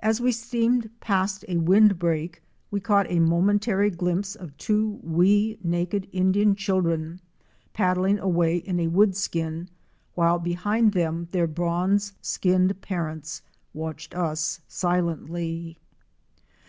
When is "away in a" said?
8.18-8.88